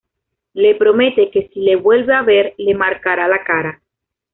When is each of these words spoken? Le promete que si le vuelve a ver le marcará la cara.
Le 0.53 0.73
promete 0.73 1.29
que 1.29 1.47
si 1.53 1.59
le 1.61 1.75
vuelve 1.75 2.11
a 2.15 2.23
ver 2.23 2.55
le 2.57 2.73
marcará 2.73 3.27
la 3.27 3.43
cara. 3.43 3.83